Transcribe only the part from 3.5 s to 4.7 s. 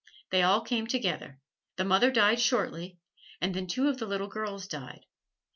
then two of the little girls